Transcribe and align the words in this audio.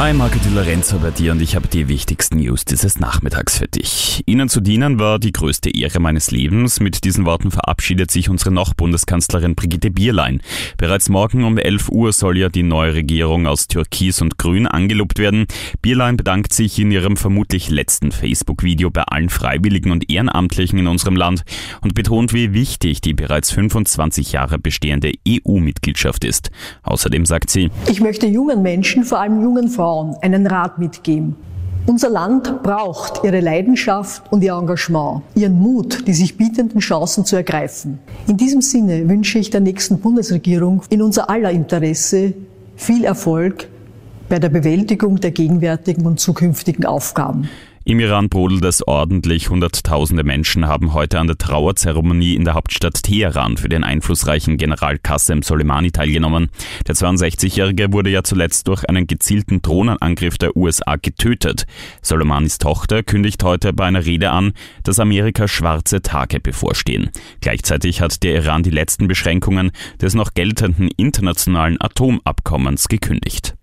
Hi, 0.00 0.14
Marco 0.14 0.38
Di 0.38 0.48
Lorenzo 0.54 0.96
bei 0.96 1.10
dir 1.10 1.32
und 1.32 1.42
ich 1.42 1.54
habe 1.54 1.68
die 1.68 1.86
wichtigsten 1.86 2.38
News 2.38 2.64
dieses 2.64 3.00
Nachmittags 3.00 3.58
für 3.58 3.68
dich. 3.68 4.22
Ihnen 4.24 4.48
zu 4.48 4.62
dienen 4.62 4.98
war 4.98 5.18
die 5.18 5.30
größte 5.30 5.68
Ehre 5.68 6.00
meines 6.00 6.30
Lebens. 6.30 6.80
Mit 6.80 7.04
diesen 7.04 7.26
Worten 7.26 7.50
verabschiedet 7.50 8.10
sich 8.10 8.30
unsere 8.30 8.50
noch 8.50 8.72
Bundeskanzlerin 8.72 9.54
Brigitte 9.54 9.90
Bierlein. 9.90 10.40
Bereits 10.78 11.10
morgen 11.10 11.44
um 11.44 11.58
11 11.58 11.90
Uhr 11.90 12.14
soll 12.14 12.38
ja 12.38 12.48
die 12.48 12.62
neue 12.62 12.94
Regierung 12.94 13.46
aus 13.46 13.68
Türkis 13.68 14.22
und 14.22 14.38
Grün 14.38 14.66
angelobt 14.66 15.18
werden. 15.18 15.44
Bierlein 15.82 16.16
bedankt 16.16 16.54
sich 16.54 16.78
in 16.78 16.90
ihrem 16.90 17.18
vermutlich 17.18 17.68
letzten 17.68 18.10
Facebook-Video 18.10 18.88
bei 18.88 19.02
allen 19.02 19.28
Freiwilligen 19.28 19.92
und 19.92 20.10
Ehrenamtlichen 20.10 20.78
in 20.78 20.86
unserem 20.86 21.16
Land 21.16 21.42
und 21.82 21.92
betont, 21.92 22.32
wie 22.32 22.54
wichtig 22.54 23.02
die 23.02 23.12
bereits 23.12 23.50
25 23.50 24.32
Jahre 24.32 24.58
bestehende 24.58 25.12
EU-Mitgliedschaft 25.28 26.24
ist. 26.24 26.50
Außerdem 26.84 27.26
sagt 27.26 27.50
sie, 27.50 27.68
ich 27.86 28.00
möchte 28.00 28.26
jungen 28.26 28.62
Menschen, 28.62 29.04
vor 29.04 29.20
allem 29.20 29.42
jungen 29.42 29.68
Frauen, 29.68 29.89
Frauen 29.90 30.14
einen 30.20 30.46
Rat 30.46 30.78
mitgeben. 30.78 31.34
Unser 31.84 32.10
Land 32.10 32.62
braucht 32.62 33.24
ihre 33.24 33.40
Leidenschaft 33.40 34.22
und 34.30 34.44
ihr 34.44 34.52
Engagement, 34.52 35.22
ihren 35.34 35.58
Mut, 35.58 36.06
die 36.06 36.12
sich 36.12 36.36
bietenden 36.36 36.78
Chancen 36.78 37.24
zu 37.24 37.34
ergreifen. 37.34 37.98
In 38.28 38.36
diesem 38.36 38.60
Sinne 38.60 39.08
wünsche 39.08 39.40
ich 39.40 39.50
der 39.50 39.60
nächsten 39.60 39.98
Bundesregierung 39.98 40.82
in 40.90 41.02
unser 41.02 41.28
aller 41.28 41.50
Interesse 41.50 42.34
viel 42.76 43.02
Erfolg 43.02 43.66
bei 44.28 44.38
der 44.38 44.50
Bewältigung 44.50 45.18
der 45.18 45.32
gegenwärtigen 45.32 46.06
und 46.06 46.20
zukünftigen 46.20 46.86
Aufgaben. 46.86 47.48
Im 47.82 47.98
Iran 47.98 48.28
brodelt 48.28 48.62
es 48.66 48.86
ordentlich. 48.86 49.48
Hunderttausende 49.48 50.22
Menschen 50.22 50.66
haben 50.66 50.92
heute 50.92 51.18
an 51.18 51.28
der 51.28 51.38
Trauerzeremonie 51.38 52.34
in 52.34 52.44
der 52.44 52.52
Hauptstadt 52.52 53.02
Teheran 53.02 53.56
für 53.56 53.70
den 53.70 53.84
einflussreichen 53.84 54.58
General 54.58 54.98
Qasem 54.98 55.42
Soleimani 55.42 55.90
teilgenommen. 55.90 56.50
Der 56.86 56.94
62-Jährige 56.94 57.90
wurde 57.92 58.10
ja 58.10 58.22
zuletzt 58.22 58.68
durch 58.68 58.86
einen 58.86 59.06
gezielten 59.06 59.62
Drohnenangriff 59.62 60.36
der 60.36 60.56
USA 60.58 60.96
getötet. 60.96 61.64
Soleimanis 62.02 62.58
Tochter 62.58 63.02
kündigt 63.02 63.42
heute 63.44 63.72
bei 63.72 63.86
einer 63.86 64.04
Rede 64.04 64.30
an, 64.30 64.52
dass 64.84 65.00
Amerika 65.00 65.48
schwarze 65.48 66.02
Tage 66.02 66.38
bevorstehen. 66.38 67.10
Gleichzeitig 67.40 68.02
hat 68.02 68.22
der 68.22 68.34
Iran 68.34 68.62
die 68.62 68.70
letzten 68.70 69.08
Beschränkungen 69.08 69.72
des 70.02 70.14
noch 70.14 70.34
geltenden 70.34 70.90
internationalen 70.98 71.80
Atomabkommens 71.80 72.88
gekündigt. 72.88 73.54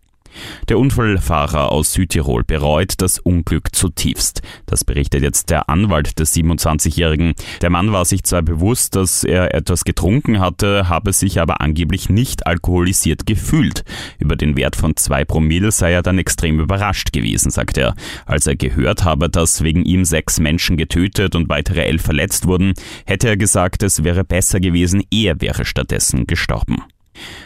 Der 0.69 0.79
Unfallfahrer 0.79 1.71
aus 1.71 1.93
Südtirol 1.93 2.43
bereut 2.43 2.93
das 2.97 3.19
Unglück 3.19 3.75
zutiefst. 3.75 4.41
Das 4.65 4.83
berichtet 4.83 5.23
jetzt 5.23 5.49
der 5.49 5.69
Anwalt 5.69 6.19
des 6.19 6.35
27-Jährigen. 6.35 7.33
Der 7.61 7.69
Mann 7.69 7.91
war 7.91 8.05
sich 8.05 8.23
zwar 8.23 8.41
bewusst, 8.41 8.95
dass 8.95 9.23
er 9.23 9.53
etwas 9.53 9.83
getrunken 9.83 10.39
hatte, 10.39 10.89
habe 10.89 11.13
sich 11.13 11.39
aber 11.39 11.61
angeblich 11.61 12.09
nicht 12.09 12.47
alkoholisiert 12.47 13.25
gefühlt. 13.25 13.83
Über 14.19 14.35
den 14.35 14.57
Wert 14.57 14.75
von 14.75 14.95
zwei 14.95 15.25
Promille 15.25 15.71
sei 15.71 15.93
er 15.93 16.03
dann 16.03 16.19
extrem 16.19 16.59
überrascht 16.59 17.13
gewesen, 17.13 17.51
sagt 17.51 17.77
er. 17.77 17.95
Als 18.25 18.47
er 18.47 18.55
gehört 18.55 19.03
habe, 19.03 19.29
dass 19.29 19.63
wegen 19.63 19.85
ihm 19.85 20.05
sechs 20.05 20.39
Menschen 20.39 20.77
getötet 20.77 21.35
und 21.35 21.49
weitere 21.49 21.81
elf 21.81 22.01
verletzt 22.01 22.47
wurden, 22.47 22.73
hätte 23.05 23.27
er 23.27 23.37
gesagt, 23.37 23.83
es 23.83 24.03
wäre 24.03 24.23
besser 24.23 24.59
gewesen, 24.59 25.03
er 25.11 25.41
wäre 25.41 25.65
stattdessen 25.65 26.27
gestorben. 26.27 26.83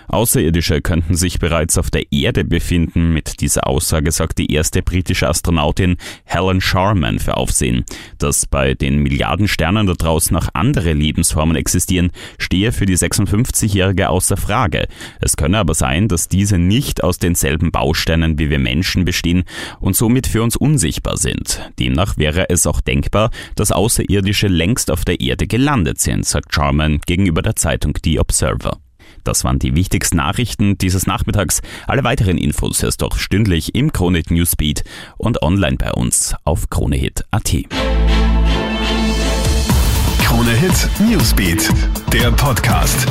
Außerirdische 0.07 0.81
könnten 0.81 1.15
sich 1.15 1.39
bereits 1.39 1.77
auf 1.77 1.89
der 1.89 2.11
Erde 2.11 2.43
befinden. 2.43 3.13
Mit 3.13 3.41
dieser 3.41 3.67
Aussage 3.67 4.11
sagt 4.11 4.37
die 4.37 4.51
erste 4.51 4.81
britische 4.81 5.27
Astronautin 5.27 5.97
Helen 6.25 6.61
Sharman 6.61 7.19
für 7.19 7.37
Aufsehen. 7.37 7.85
Dass 8.17 8.45
bei 8.45 8.73
den 8.73 8.99
Milliarden 8.99 9.47
Sternen 9.47 9.87
da 9.87 9.93
draußen 9.93 10.33
noch 10.33 10.49
andere 10.53 10.93
Lebensformen 10.93 11.55
existieren, 11.55 12.11
stehe 12.37 12.71
für 12.71 12.85
die 12.85 12.97
56-Jährige 12.97 14.09
außer 14.09 14.37
Frage. 14.37 14.87
Es 15.19 15.37
könne 15.37 15.59
aber 15.59 15.73
sein, 15.73 16.07
dass 16.07 16.27
diese 16.27 16.57
nicht 16.57 17.03
aus 17.03 17.17
denselben 17.17 17.71
Bausteinen 17.71 18.37
wie 18.37 18.49
wir 18.49 18.59
Menschen 18.59 19.05
bestehen 19.05 19.43
und 19.79 19.95
somit 19.95 20.27
für 20.27 20.43
uns 20.43 20.55
unsichtbar 20.55 21.17
sind. 21.17 21.71
Demnach 21.79 22.17
wäre 22.17 22.49
es 22.49 22.67
auch 22.67 22.81
denkbar, 22.81 23.31
dass 23.55 23.71
Außerirdische 23.71 24.47
längst 24.47 24.91
auf 24.91 25.05
der 25.05 25.19
Erde 25.21 25.47
gelandet 25.47 25.99
sind, 25.99 26.25
sagt 26.25 26.53
Sharman 26.53 26.99
gegenüber 27.05 27.41
der 27.41 27.55
Zeitung 27.55 27.97
The 28.03 28.19
Observer. 28.19 28.77
Das 29.23 29.43
waren 29.43 29.59
die 29.59 29.75
wichtigsten 29.75 30.17
Nachrichten 30.17 30.77
dieses 30.77 31.07
Nachmittags. 31.07 31.61
Alle 31.87 32.03
weiteren 32.03 32.37
Infos 32.37 32.81
hörst 32.83 33.01
du 33.01 33.07
auch 33.07 33.17
stündlich 33.17 33.75
im 33.75 33.91
Kronehit 33.91 34.31
Newsbeat 34.31 34.83
und 35.17 35.41
online 35.41 35.77
bei 35.77 35.91
uns 35.91 36.35
auf 36.43 36.69
kronehit.at. 36.69 37.55
Kronehit 40.23 40.89
Newsbeat, 40.99 41.69
der 42.13 42.31
Podcast. 42.31 43.07